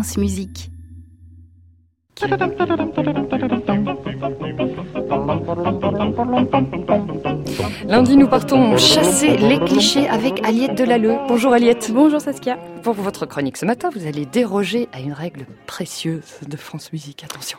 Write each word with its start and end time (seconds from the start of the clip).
France 0.00 0.16
Musique. 0.16 0.70
Lundi, 7.86 8.16
nous 8.16 8.26
partons 8.26 8.78
chasser 8.78 9.36
les 9.36 9.58
clichés 9.58 10.08
avec 10.08 10.42
Aliette 10.46 10.74
Delalleux. 10.74 11.18
Bonjour 11.28 11.52
Aliette. 11.52 11.90
Bonjour 11.92 12.18
Saskia. 12.18 12.56
Pour 12.82 12.94
votre 12.94 13.26
chronique 13.26 13.58
ce 13.58 13.66
matin, 13.66 13.90
vous 13.94 14.06
allez 14.06 14.24
déroger 14.24 14.88
à 14.94 15.00
une 15.00 15.12
règle 15.12 15.44
précieuse 15.66 16.40
de 16.48 16.56
France 16.56 16.94
Musique. 16.94 17.22
Attention. 17.22 17.58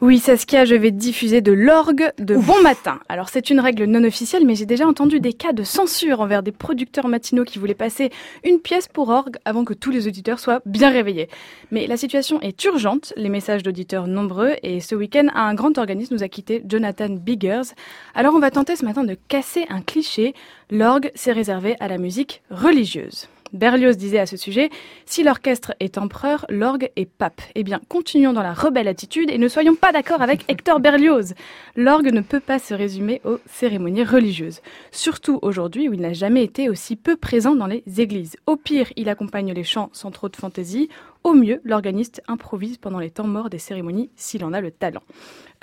Oui, 0.00 0.20
Saskia, 0.20 0.64
je 0.64 0.76
vais 0.76 0.92
diffuser 0.92 1.40
de 1.40 1.50
l'orgue 1.50 2.12
de 2.18 2.36
bon 2.36 2.62
matin. 2.62 3.00
Alors, 3.08 3.28
c'est 3.30 3.50
une 3.50 3.58
règle 3.58 3.82
non 3.86 4.04
officielle, 4.04 4.46
mais 4.46 4.54
j'ai 4.54 4.64
déjà 4.64 4.86
entendu 4.86 5.18
des 5.18 5.32
cas 5.32 5.52
de 5.52 5.64
censure 5.64 6.20
envers 6.20 6.44
des 6.44 6.52
producteurs 6.52 7.08
matinaux 7.08 7.42
qui 7.42 7.58
voulaient 7.58 7.74
passer 7.74 8.10
une 8.44 8.60
pièce 8.60 8.86
pour 8.86 9.08
orgue 9.08 9.38
avant 9.44 9.64
que 9.64 9.74
tous 9.74 9.90
les 9.90 10.06
auditeurs 10.06 10.38
soient 10.38 10.62
bien 10.66 10.90
réveillés. 10.90 11.28
Mais 11.72 11.88
la 11.88 11.96
situation 11.96 12.40
est 12.42 12.62
urgente, 12.62 13.12
les 13.16 13.28
messages 13.28 13.64
d'auditeurs 13.64 14.06
nombreux, 14.06 14.52
et 14.62 14.78
ce 14.78 14.94
week-end, 14.94 15.26
un 15.34 15.54
grand 15.54 15.76
organisme 15.78 16.14
nous 16.14 16.22
a 16.22 16.28
quitté, 16.28 16.62
Jonathan 16.64 17.08
Biggers. 17.10 17.74
Alors, 18.14 18.36
on 18.36 18.38
va 18.38 18.52
tenter 18.52 18.76
ce 18.76 18.84
matin 18.84 19.02
de 19.02 19.16
casser 19.26 19.66
un 19.68 19.80
cliché. 19.80 20.32
L'orgue, 20.70 21.10
c'est 21.16 21.32
réservé 21.32 21.74
à 21.80 21.88
la 21.88 21.98
musique 21.98 22.42
religieuse. 22.52 23.26
Berlioz 23.52 23.96
disait 23.96 24.18
à 24.18 24.26
ce 24.26 24.36
sujet 24.36 24.70
Si 25.06 25.22
l'orchestre 25.22 25.74
est 25.80 25.98
empereur, 25.98 26.46
l'orgue 26.48 26.90
est 26.96 27.08
pape. 27.08 27.40
Eh 27.54 27.62
bien, 27.62 27.80
continuons 27.88 28.32
dans 28.32 28.42
la 28.42 28.52
rebelle 28.52 28.88
attitude 28.88 29.30
et 29.30 29.38
ne 29.38 29.48
soyons 29.48 29.74
pas 29.74 29.92
d'accord 29.92 30.22
avec 30.22 30.44
Hector 30.48 30.80
Berlioz. 30.80 31.34
L'orgue 31.76 32.12
ne 32.12 32.20
peut 32.20 32.40
pas 32.40 32.58
se 32.58 32.74
résumer 32.74 33.20
aux 33.24 33.38
cérémonies 33.46 34.04
religieuses. 34.04 34.60
Surtout 34.90 35.38
aujourd'hui 35.42 35.88
où 35.88 35.94
il 35.94 36.00
n'a 36.00 36.12
jamais 36.12 36.44
été 36.44 36.68
aussi 36.68 36.96
peu 36.96 37.16
présent 37.16 37.54
dans 37.54 37.66
les 37.66 37.82
églises. 37.98 38.36
Au 38.46 38.56
pire, 38.56 38.92
il 38.96 39.08
accompagne 39.08 39.52
les 39.52 39.64
chants 39.64 39.90
sans 39.92 40.10
trop 40.10 40.28
de 40.28 40.36
fantaisie. 40.36 40.88
Au 41.24 41.34
mieux, 41.34 41.60
l'organiste 41.64 42.22
improvise 42.28 42.78
pendant 42.78 42.98
les 42.98 43.10
temps 43.10 43.26
morts 43.26 43.50
des 43.50 43.58
cérémonies 43.58 44.10
s'il 44.16 44.44
en 44.44 44.52
a 44.52 44.60
le 44.60 44.70
talent. 44.70 45.02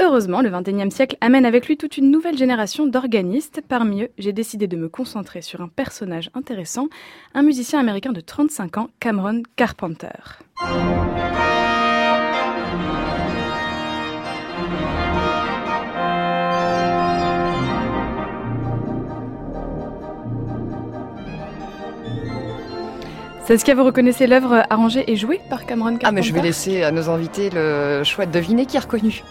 Heureusement, 0.02 0.42
le 0.42 0.50
XXIe 0.50 0.92
siècle 0.92 1.18
amène 1.22 1.46
avec 1.46 1.68
lui 1.68 1.78
toute 1.78 1.98
une 1.98 2.12
nouvelle 2.12 2.38
génération 2.38 2.86
d'organistes. 2.86 3.62
Parmi 3.68 4.04
eux, 4.04 4.10
j'ai 4.18 4.34
décidé 4.34 4.68
de 4.68 4.76
me 4.76 4.90
concentrer 4.90 5.42
sur 5.42 5.62
un 5.62 5.70
personnage 5.70 6.30
intéressant, 6.34 6.88
un 7.34 7.44
musicien 7.44 7.80
américain 7.80 8.12
de 8.12 8.22
35 8.22 8.78
ans, 8.78 8.90
Cameron 9.00 9.44
Carpenter. 9.56 10.40
Saskia, 23.48 23.76
vous 23.76 23.84
reconnaissez 23.84 24.26
l'œuvre 24.26 24.64
arrangée 24.72 25.04
et 25.12 25.16
jouée 25.16 25.40
par 25.52 25.68
Cameron 25.68 25.98
Carpenter 25.98 26.08
Ah, 26.08 26.12
mais 26.12 26.24
je 26.24 26.34
vais 26.34 26.42
laisser 26.42 26.82
à 26.82 26.90
nos 26.92 27.10
invités 27.12 27.52
le 27.54 28.02
choix 28.04 28.26
de 28.26 28.32
deviner 28.32 28.66
qui 28.66 28.76
a 28.76 28.80
reconnu. 28.80 29.24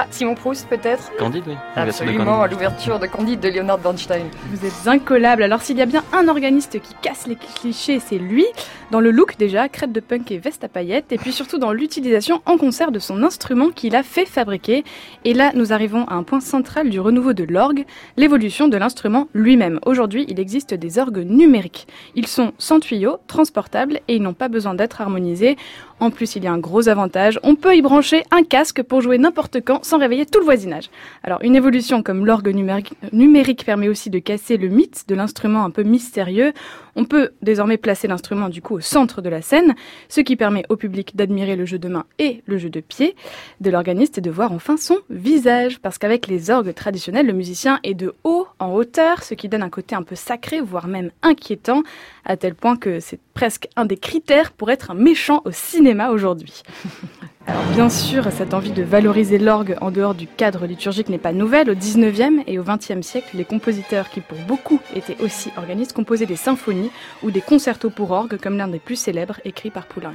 Ah, 0.00 0.06
Simon 0.12 0.36
Proust 0.36 0.68
peut-être 0.68 1.10
Candide, 1.18 1.42
oui. 1.48 1.54
Absolument, 1.74 2.42
à 2.42 2.46
l'ouverture 2.46 3.00
de 3.00 3.06
Candide 3.06 3.40
de 3.40 3.48
Leonard 3.48 3.78
Bernstein. 3.78 4.26
Vous 4.52 4.64
êtes 4.64 4.86
incollable. 4.86 5.42
Alors 5.42 5.60
s'il 5.60 5.76
y 5.76 5.82
a 5.82 5.86
bien 5.86 6.04
un 6.12 6.28
organiste 6.28 6.80
qui 6.80 6.94
casse 7.02 7.26
les 7.26 7.34
clichés, 7.34 7.98
c'est 7.98 8.18
lui. 8.18 8.46
Dans 8.92 9.00
le 9.00 9.10
look 9.10 9.36
déjà, 9.38 9.68
crête 9.68 9.90
de 9.90 9.98
punk 9.98 10.30
et 10.30 10.38
veste 10.38 10.62
à 10.62 10.68
paillettes. 10.68 11.10
Et 11.10 11.18
puis 11.18 11.32
surtout 11.32 11.58
dans 11.58 11.72
l'utilisation 11.72 12.42
en 12.46 12.58
concert 12.58 12.92
de 12.92 13.00
son 13.00 13.24
instrument 13.24 13.70
qu'il 13.70 13.96
a 13.96 14.04
fait 14.04 14.24
fabriquer. 14.24 14.84
Et 15.24 15.34
là, 15.34 15.50
nous 15.56 15.72
arrivons 15.72 16.04
à 16.04 16.14
un 16.14 16.22
point 16.22 16.38
central 16.38 16.90
du 16.90 17.00
renouveau 17.00 17.32
de 17.32 17.42
l'orgue, 17.42 17.84
l'évolution 18.16 18.68
de 18.68 18.76
l'instrument 18.76 19.26
lui-même. 19.34 19.80
Aujourd'hui, 19.84 20.26
il 20.28 20.38
existe 20.38 20.74
des 20.74 21.00
orgues 21.00 21.26
numériques. 21.26 21.88
Ils 22.14 22.28
sont 22.28 22.52
sans 22.58 22.78
tuyaux, 22.78 23.16
transportables 23.26 23.98
et 24.06 24.14
ils 24.14 24.22
n'ont 24.22 24.32
pas 24.32 24.48
besoin 24.48 24.74
d'être 24.74 25.00
harmonisés. 25.00 25.56
En 26.00 26.10
plus, 26.10 26.36
il 26.36 26.44
y 26.44 26.46
a 26.46 26.52
un 26.52 26.58
gros 26.58 26.88
avantage, 26.88 27.40
on 27.42 27.56
peut 27.56 27.76
y 27.76 27.82
brancher 27.82 28.22
un 28.30 28.44
casque 28.44 28.82
pour 28.82 29.00
jouer 29.00 29.18
n'importe 29.18 29.60
quand 29.64 29.84
sans 29.84 29.98
réveiller 29.98 30.26
tout 30.26 30.38
le 30.38 30.44
voisinage. 30.44 30.90
Alors, 31.24 31.40
une 31.42 31.56
évolution 31.56 32.02
comme 32.02 32.24
l'orgue 32.24 32.54
numérique, 32.54 33.64
permet 33.64 33.88
aussi 33.88 34.08
de 34.08 34.20
casser 34.20 34.56
le 34.56 34.68
mythe 34.68 35.04
de 35.08 35.14
l'instrument 35.14 35.64
un 35.64 35.70
peu 35.70 35.82
mystérieux. 35.82 36.52
On 36.94 37.04
peut 37.04 37.30
désormais 37.42 37.76
placer 37.76 38.06
l'instrument 38.06 38.48
du 38.48 38.62
coup 38.62 38.74
au 38.74 38.80
centre 38.80 39.22
de 39.22 39.28
la 39.28 39.42
scène, 39.42 39.74
ce 40.08 40.20
qui 40.20 40.36
permet 40.36 40.64
au 40.68 40.76
public 40.76 41.16
d'admirer 41.16 41.56
le 41.56 41.66
jeu 41.66 41.78
de 41.78 41.88
main 41.88 42.04
et 42.18 42.42
le 42.46 42.58
jeu 42.58 42.70
de 42.70 42.80
pied 42.80 43.16
de 43.60 43.70
l'organiste 43.70 44.18
et 44.18 44.20
de 44.20 44.30
voir 44.30 44.52
enfin 44.52 44.76
son 44.76 44.98
visage. 45.10 45.80
Parce 45.80 45.98
qu'avec 45.98 46.28
les 46.28 46.50
orgues 46.50 46.74
traditionnels, 46.74 47.26
le 47.26 47.32
musicien 47.32 47.80
est 47.82 47.94
de 47.94 48.14
haut 48.24 48.37
en 48.58 48.72
hauteur, 48.72 49.22
ce 49.22 49.34
qui 49.34 49.48
donne 49.48 49.62
un 49.62 49.70
côté 49.70 49.94
un 49.94 50.02
peu 50.02 50.14
sacré, 50.14 50.60
voire 50.60 50.88
même 50.88 51.10
inquiétant, 51.22 51.82
à 52.24 52.36
tel 52.36 52.54
point 52.54 52.76
que 52.76 53.00
c'est 53.00 53.20
presque 53.34 53.68
un 53.76 53.84
des 53.84 53.96
critères 53.96 54.52
pour 54.52 54.70
être 54.70 54.90
un 54.90 54.94
méchant 54.94 55.42
au 55.44 55.50
cinéma 55.50 56.10
aujourd'hui. 56.10 56.62
Alors 57.46 57.64
bien 57.72 57.88
sûr, 57.88 58.30
cette 58.30 58.52
envie 58.52 58.72
de 58.72 58.82
valoriser 58.82 59.38
l'orgue 59.38 59.76
en 59.80 59.90
dehors 59.90 60.14
du 60.14 60.26
cadre 60.26 60.66
liturgique 60.66 61.08
n'est 61.08 61.16
pas 61.16 61.32
nouvelle. 61.32 61.70
Au 61.70 61.74
19e 61.74 62.42
et 62.46 62.58
au 62.58 62.62
20e 62.62 63.00
siècle, 63.00 63.30
les 63.38 63.46
compositeurs 63.46 64.10
qui 64.10 64.20
pour 64.20 64.36
beaucoup 64.46 64.80
étaient 64.94 65.16
aussi 65.22 65.50
organistes 65.56 65.94
composaient 65.94 66.26
des 66.26 66.36
symphonies 66.36 66.90
ou 67.22 67.30
des 67.30 67.40
concertos 67.40 67.88
pour 67.88 68.10
orgue 68.10 68.38
comme 68.38 68.58
l'un 68.58 68.68
des 68.68 68.78
plus 68.78 68.96
célèbres 68.96 69.40
écrits 69.46 69.70
par 69.70 69.86
Poulenc. 69.86 70.12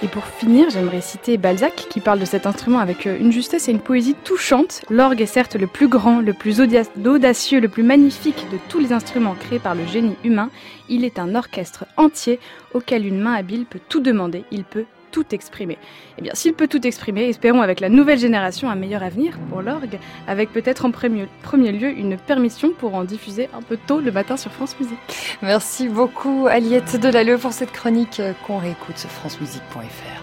Et 0.00 0.06
pour 0.06 0.24
finir, 0.24 0.70
j'aimerais 0.70 1.00
citer 1.00 1.36
Balzac 1.38 1.74
qui 1.90 2.00
parle 2.00 2.20
de 2.20 2.24
cet 2.24 2.46
instrument 2.46 2.78
avec 2.78 3.06
euh, 3.06 3.18
une 3.18 3.32
justesse 3.32 3.68
et 3.68 3.72
une 3.72 3.80
poésie 3.80 4.14
touchante. 4.14 4.82
L'orgue 4.90 5.20
est 5.20 5.26
certes 5.26 5.56
le 5.56 5.66
plus 5.66 5.88
grand, 5.88 6.20
le 6.20 6.34
plus 6.34 6.60
audacieux, 6.60 7.60
le 7.60 7.68
plus 7.68 7.82
magnifique 7.82 8.46
de 8.52 8.58
tous 8.68 8.78
les 8.78 8.92
instruments 8.92 9.34
créés 9.34 9.58
par 9.58 9.74
le 9.74 9.84
génie 9.86 10.16
humain. 10.22 10.50
Il 10.88 11.04
est 11.04 11.18
un 11.18 11.34
orchestre 11.34 11.84
entier 11.96 12.38
auquel 12.74 13.06
une 13.06 13.20
main 13.20 13.34
habile 13.34 13.66
peut 13.66 13.80
tout 13.88 14.00
demander, 14.00 14.44
il 14.52 14.62
peut 14.62 14.84
tout 15.10 15.34
exprimer. 15.34 15.78
Eh 16.18 16.22
bien, 16.22 16.32
s'il 16.34 16.54
peut 16.54 16.68
tout 16.68 16.86
exprimer, 16.86 17.28
espérons 17.28 17.62
avec 17.62 17.80
la 17.80 17.88
nouvelle 17.88 18.18
génération 18.18 18.70
un 18.70 18.74
meilleur 18.74 19.02
avenir 19.02 19.38
pour 19.50 19.62
l'orgue, 19.62 19.98
avec 20.26 20.52
peut-être 20.52 20.84
en 20.84 20.90
premier, 20.90 21.26
lieu 21.72 21.90
une 21.90 22.16
permission 22.16 22.70
pour 22.70 22.94
en 22.94 23.04
diffuser 23.04 23.48
un 23.54 23.62
peu 23.62 23.78
tôt 23.86 24.00
le 24.00 24.12
matin 24.12 24.36
sur 24.36 24.52
France 24.52 24.76
Musique. 24.80 24.98
Merci 25.42 25.88
beaucoup 25.88 26.46
Aliette 26.48 26.96
Delalleux 26.96 27.38
pour 27.38 27.52
cette 27.52 27.72
chronique 27.72 28.20
qu'on 28.46 28.58
réécoute 28.58 28.98
sur 28.98 29.10
francemusique.fr. 29.10 30.17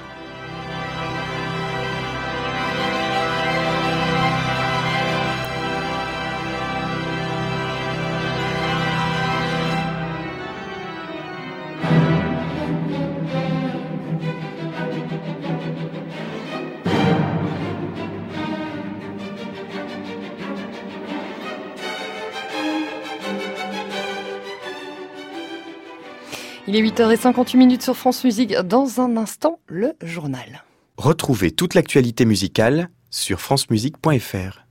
Il 26.68 26.76
est 26.76 26.82
8h58 26.82 27.58
minutes 27.58 27.84
sur 27.84 27.96
France 27.96 28.24
Musique. 28.24 28.54
Dans 28.54 29.00
un 29.00 29.18
instant, 29.18 29.60
le 29.68 29.94
journal. 30.02 30.64
Retrouvez 30.98 31.52
toute 31.52 31.76
l'actualité 31.76 32.26
musicale 32.26 32.90
sur 33.12 33.40
francemusique.fr. 33.40 34.65